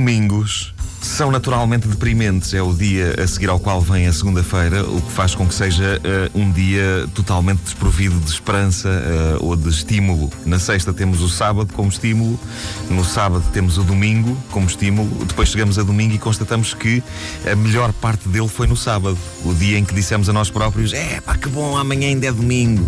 [0.00, 2.54] Os domingos são naturalmente deprimentes.
[2.54, 5.52] É o dia a seguir ao qual vem a segunda-feira, o que faz com que
[5.52, 10.32] seja uh, um dia totalmente desprovido de esperança uh, ou de estímulo.
[10.46, 12.40] Na sexta temos o sábado como estímulo,
[12.88, 17.02] no sábado temos o domingo como estímulo, depois chegamos a domingo e constatamos que
[17.46, 20.94] a melhor parte dele foi no sábado, o dia em que dissemos a nós próprios:
[20.94, 22.86] é pá, que bom, amanhã ainda é domingo.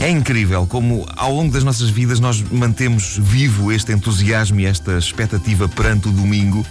[0.00, 4.98] É incrível como, ao longo das nossas vidas, nós mantemos vivo este entusiasmo e esta
[4.98, 6.64] expectativa perante o domingo,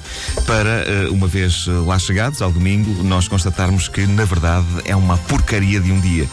[0.45, 4.95] para, eh, uma vez eh, lá chegados ao domingo, nós constatarmos que, na verdade, é
[4.95, 6.27] uma porcaria de um dia.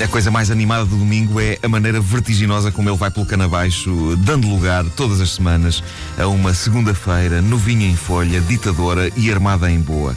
[0.00, 3.44] A coisa mais animada do domingo é a maneira vertiginosa como ele vai pelo cano
[3.44, 5.82] abaixo, dando lugar, todas as semanas,
[6.18, 10.14] a uma segunda-feira novinha em folha, ditadora e armada em boa.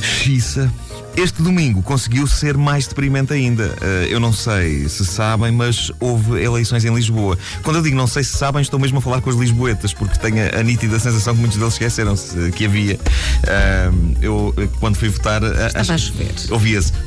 [0.00, 0.70] Xissa.
[1.16, 3.66] Este domingo conseguiu ser mais deprimente ainda.
[3.80, 7.38] Uh, eu não sei se sabem, mas houve eleições em Lisboa.
[7.62, 10.18] Quando eu digo não sei se sabem, estou mesmo a falar com os lisboetas, porque
[10.18, 12.96] tenho a, a nítida sensação que muitos deles esqueceram-se que havia.
[12.96, 15.42] Uh, eu, quando fui votar.
[15.42, 16.34] Estava acho, a chover.
[16.50, 16.92] Ouvia-se.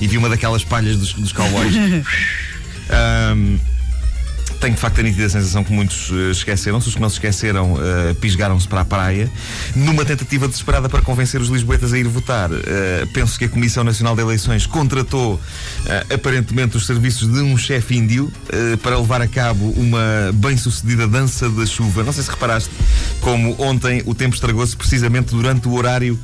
[0.00, 1.72] E vi uma daquelas palhas dos, dos cowboys.
[1.76, 3.58] um,
[4.60, 6.88] tenho de facto a nítida sensação que muitos uh, esqueceram-se.
[6.88, 9.30] Os que não se esqueceram uh, pisgaram-se para a praia,
[9.74, 12.50] numa tentativa desesperada para convencer os lisboetas a ir votar.
[12.50, 12.62] Uh,
[13.12, 15.40] penso que a Comissão Nacional de Eleições contratou
[16.12, 18.32] aparentemente os serviços de um chefe índio
[18.82, 22.02] para levar a cabo uma bem-sucedida dança da chuva.
[22.02, 22.70] Não sei se reparaste
[23.20, 26.18] como ontem o tempo estragou-se precisamente durante o horário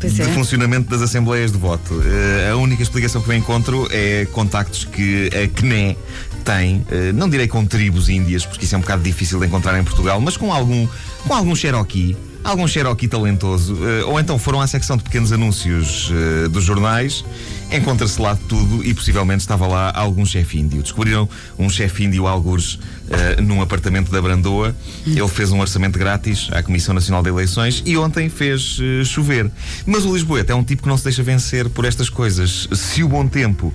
[0.00, 0.24] de é.
[0.26, 1.94] funcionamento das assembleias de voto.
[1.94, 5.96] Uh, a única explicação que eu encontro é contactos que a CNE
[6.46, 9.78] tem, uh, não direi com tribos índias, porque isso é um bocado difícil de encontrar
[9.78, 10.86] em Portugal, mas com algum,
[11.26, 16.10] com algum Cherokee algum Cherokee talentoso, uh, ou então foram à secção de pequenos anúncios
[16.10, 17.24] uh, dos jornais,
[17.72, 20.82] encontra-se lá tudo e possivelmente estava lá algum chefe índio.
[20.82, 22.78] Descobriram um chefe índio, alguns,
[23.08, 24.74] uh, num apartamento da Brandoa.
[25.06, 29.50] Ele fez um orçamento grátis à Comissão Nacional de Eleições e ontem fez chover.
[29.84, 32.68] Mas o Lisboeta é um tipo que não se deixa vencer por estas coisas.
[32.72, 33.72] Se o bom tempo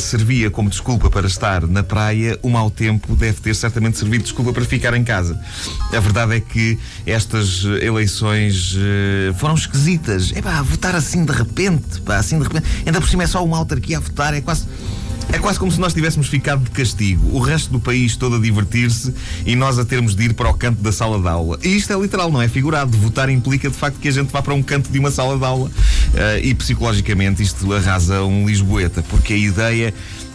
[0.00, 4.24] servia como desculpa para estar na praia, o mau tempo deve ter certamente servido de
[4.24, 5.38] desculpa para ficar em casa.
[5.92, 10.32] A verdade é que estas eleições uh, foram esquisitas.
[10.34, 12.66] É pá, votar assim de repente, pá, assim de repente.
[12.84, 14.66] Ainda por cima é só uma autarquia a votar, é quase.
[15.30, 18.38] É quase como se nós tivéssemos ficado de castigo, o resto do país todo a
[18.38, 19.14] divertir-se
[19.46, 21.58] e nós a termos de ir para o canto da sala de aula.
[21.62, 22.96] E isto é literal, não é figurado.
[22.98, 25.44] Votar implica de facto que a gente vá para um canto de uma sala de
[25.44, 25.68] aula.
[25.68, 29.94] Uh, e psicologicamente isto arrasa um Lisboeta, porque a ideia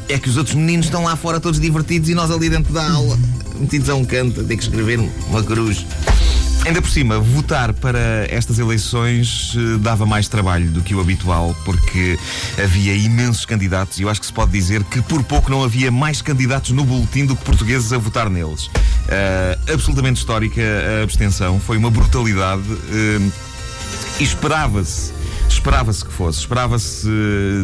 [0.10, 2.90] é que os outros meninos estão lá fora todos divertidos e nós ali dentro da
[2.90, 3.20] aula,
[3.60, 5.00] metidos a um canto, a ter que escrever
[5.30, 5.86] uma cruz.
[6.68, 11.56] Ainda por cima, votar para estas eleições eh, dava mais trabalho do que o habitual,
[11.64, 12.20] porque
[12.62, 15.90] havia imensos candidatos e eu acho que se pode dizer que por pouco não havia
[15.90, 18.66] mais candidatos no boletim do que portugueses a votar neles.
[18.66, 20.62] Uh, absolutamente histórica
[21.00, 23.32] a abstenção, foi uma brutalidade uh,
[24.20, 25.14] esperava-se
[25.68, 27.10] Esperava-se que fosse, esperava-se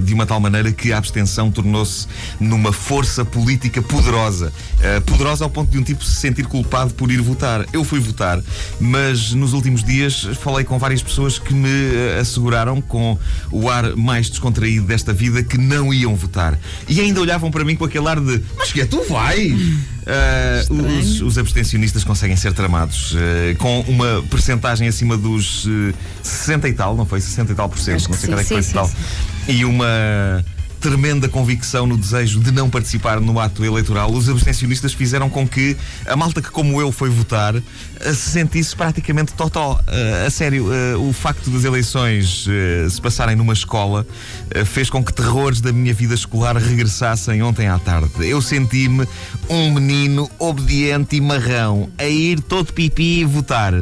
[0.04, 2.06] de uma tal maneira que a abstenção tornou-se
[2.38, 4.52] numa força política poderosa.
[4.80, 7.66] Uh, poderosa ao ponto de um tipo se sentir culpado por ir votar.
[7.72, 8.42] Eu fui votar,
[8.78, 13.18] mas nos últimos dias falei com várias pessoas que me uh, asseguraram, com
[13.50, 16.60] o ar mais descontraído desta vida, que não iam votar.
[16.90, 19.58] E ainda olhavam para mim com aquele ar de: Mas que é, tu vais?
[20.04, 23.18] Uh, os, os, abstencionistas conseguem ser tramados uh,
[23.58, 27.22] com uma percentagem acima dos uh, 60 e tal, não foi?
[27.22, 28.88] 60 e tal por cento, não sei qual é que foi sim, tal.
[28.88, 28.96] Sim.
[29.48, 30.44] E uma
[30.84, 35.78] tremenda convicção no desejo de não participar no ato eleitoral, os abstencionistas fizeram com que
[36.06, 37.62] a malta que, como eu, foi votar, eh,
[38.14, 39.76] se sentisse praticamente totó.
[39.76, 44.06] Uh, a sério, uh, o facto das eleições uh, se passarem numa escola
[44.66, 48.12] fez com que terrores da minha vida escolar regressassem ontem à tarde.
[48.20, 49.08] Eu senti-me
[49.50, 53.74] um menino obediente e marrão a ir todo pipi e votar.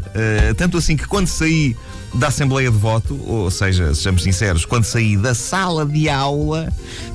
[0.55, 1.75] tanto assim que quando saí
[2.13, 6.71] da Assembleia de Voto, ou seja, sejamos sinceros, quando saí da sala de aula,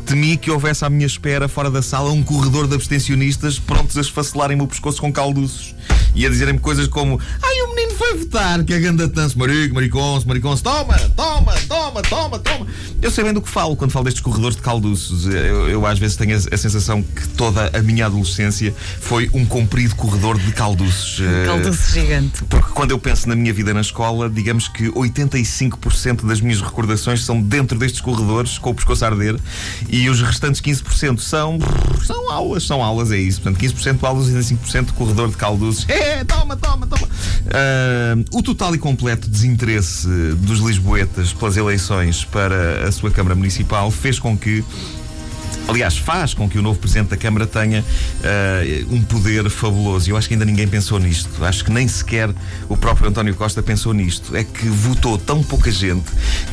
[0.07, 4.01] temi que houvesse à minha espera, fora da sala, um corredor de abstencionistas prontos a
[4.01, 5.75] esfacelarem-me o pescoço com calduços
[6.15, 10.29] e a dizerem-me coisas como: Ai, o foi votar, que é ganda tanso, marico, mariconso,
[10.29, 12.67] mariconso, toma, toma, toma, toma, toma.
[13.01, 15.27] Eu sei bem do que falo quando falo destes corredores de calduços.
[15.27, 19.45] Eu, eu às vezes tenho a, a, sensação que toda a minha adolescência foi um
[19.45, 21.21] comprido corredor de calduços.
[21.21, 22.45] Um calduço gigante.
[22.45, 27.25] Porque quando eu penso na minha vida na escola, digamos que 85% das minhas recordações
[27.25, 29.37] são dentro destes corredores, com o pescoço a arder,
[29.89, 31.59] e os restantes 15% são,
[32.05, 33.41] são aulas, são aulas, é isso.
[33.41, 35.87] Portanto, 15% aulas e 85% corredor de calduços.
[35.97, 37.07] É, toma, toma, toma.
[37.07, 37.86] Uh,
[38.33, 44.19] o total e completo desinteresse dos lisboetas pelas eleições para a sua Câmara Municipal fez
[44.19, 44.65] com que
[45.69, 50.09] Aliás, faz com que o novo Presidente da Câmara tenha uh, um poder fabuloso.
[50.09, 51.45] Eu acho que ainda ninguém pensou nisto.
[51.45, 52.31] Acho que nem sequer
[52.69, 54.37] o próprio António Costa pensou nisto.
[54.37, 56.05] É que votou tão pouca gente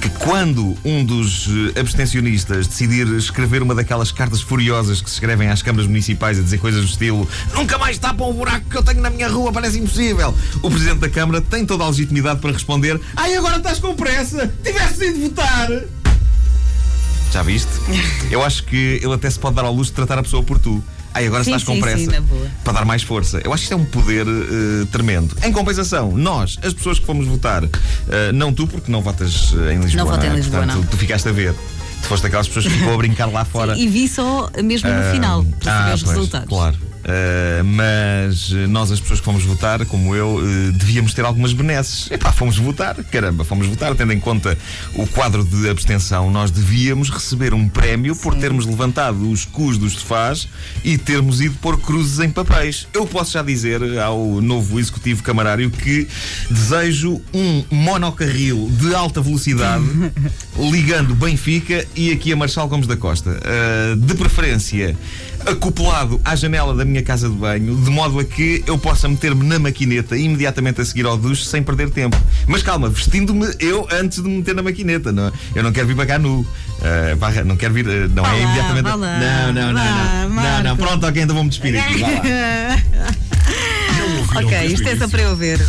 [0.01, 5.49] que quando um dos eh, abstencionistas decidir escrever uma daquelas cartas furiosas que se escrevem
[5.49, 8.83] às câmaras municipais a dizer coisas do estilo nunca mais tapam o buraco que eu
[8.83, 10.35] tenho na minha rua, parece impossível.
[10.61, 14.51] O Presidente da Câmara tem toda a legitimidade para responder ai, agora estás com pressa,
[14.63, 16.02] tiveste ido votar.
[17.33, 17.71] Já viste?
[18.29, 20.59] Eu acho que ele até se pode dar ao luxo de tratar a pessoa por
[20.59, 20.83] tu.
[21.15, 22.11] Ai, agora Sim, estás com sim, pressa.
[22.11, 22.27] sim.
[22.63, 23.41] Para dar mais força.
[23.43, 25.35] Eu acho que isto é um poder eh, tremendo.
[25.43, 29.73] Em compensação, nós, as pessoas que fomos votar, eh, não tu, porque não votas eh,
[29.73, 30.03] em Lisboa.
[30.05, 30.29] Não voto é?
[30.29, 30.85] em Lisboa, Portanto, não.
[30.87, 31.53] Tu ficaste a ver.
[32.01, 33.75] Tu foste aquelas pessoas que ficou a brincar lá fora.
[33.77, 36.49] E vi só mesmo no Ah, final, para saber ah, os pois, resultados.
[36.49, 36.77] Claro.
[37.05, 41.53] Ah, mas eh, nós, as pessoas que fomos votar, como eu, eh, devíamos ter algumas
[41.53, 42.09] benesses.
[42.09, 44.57] Epá, fomos votar, caramba, fomos votar, tendo em conta
[44.95, 49.93] o quadro de abstenção, nós devíamos receber um prémio por termos levantado os cus dos
[49.93, 50.47] sofás
[50.83, 52.87] e termos ido pôr cruzes em papéis.
[52.93, 56.07] Eu posso já dizer ao novo executivo camarário que
[56.49, 59.83] desejo um monocarril de alta velocidade
[60.71, 63.39] ligando Benfica e aqui a Marçal Gomes da Costa.
[63.43, 64.95] Ah, de preferência
[65.45, 69.43] acoplado à janela da minha casa de banho, de modo a que eu possa meter-me
[69.45, 72.17] na maquineta imediatamente a seguir ao duche sem perder tempo.
[72.47, 75.11] Mas calma, vestindo-me eu antes de me meter na maquineta.
[75.11, 75.31] Não, é?
[75.55, 76.45] eu não quero vir para cá nu.
[76.81, 78.83] Ah, barra, não quero vir, ah, não Vá é imediatamente.
[78.83, 80.77] vá lá, não, não, não, vá, não, não, não, Marco.
[80.77, 81.99] Pronto, ok, então vou-me despedir aqui.
[81.99, 82.21] Vá lá.
[84.33, 85.59] Não Ok, isto é só para eu ver.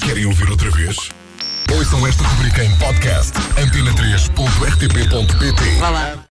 [0.00, 0.96] Querem ouvir outra vez?
[1.70, 3.32] Ouçam esta rubrica em podcast.
[3.56, 6.14] antena3.rtp.pt Vá lá.